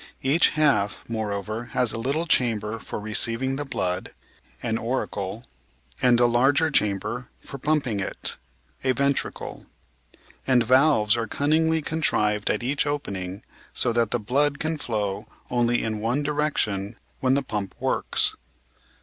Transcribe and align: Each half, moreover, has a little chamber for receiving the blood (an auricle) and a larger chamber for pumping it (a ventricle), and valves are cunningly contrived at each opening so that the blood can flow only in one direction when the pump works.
Each 0.23 0.49
half, 0.57 1.03
moreover, 1.07 1.65
has 1.75 1.93
a 1.93 1.99
little 1.99 2.25
chamber 2.25 2.79
for 2.79 2.99
receiving 2.99 3.55
the 3.55 3.65
blood 3.65 4.15
(an 4.63 4.79
auricle) 4.79 5.45
and 6.01 6.19
a 6.19 6.25
larger 6.25 6.71
chamber 6.71 7.29
for 7.39 7.59
pumping 7.59 7.99
it 7.99 8.35
(a 8.83 8.93
ventricle), 8.93 9.67
and 10.47 10.63
valves 10.63 11.15
are 11.15 11.27
cunningly 11.27 11.83
contrived 11.83 12.49
at 12.49 12.63
each 12.63 12.87
opening 12.87 13.43
so 13.73 13.93
that 13.93 14.09
the 14.09 14.19
blood 14.19 14.57
can 14.57 14.79
flow 14.79 15.27
only 15.51 15.83
in 15.83 15.99
one 15.99 16.23
direction 16.23 16.97
when 17.19 17.35
the 17.35 17.43
pump 17.43 17.75
works. 17.79 18.35